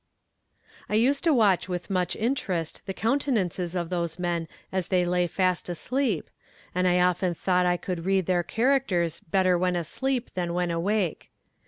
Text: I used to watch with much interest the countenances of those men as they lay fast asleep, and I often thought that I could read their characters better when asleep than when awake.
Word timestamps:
I 0.89 0.95
used 0.95 1.23
to 1.25 1.31
watch 1.31 1.69
with 1.69 1.91
much 1.91 2.15
interest 2.15 2.81
the 2.87 2.93
countenances 2.95 3.75
of 3.75 3.91
those 3.91 4.17
men 4.17 4.47
as 4.71 4.87
they 4.87 5.05
lay 5.05 5.27
fast 5.27 5.69
asleep, 5.69 6.27
and 6.73 6.87
I 6.87 6.99
often 7.01 7.35
thought 7.35 7.65
that 7.65 7.69
I 7.69 7.77
could 7.77 8.03
read 8.03 8.25
their 8.25 8.41
characters 8.41 9.19
better 9.19 9.59
when 9.59 9.75
asleep 9.75 10.31
than 10.33 10.55
when 10.55 10.71
awake. 10.71 11.29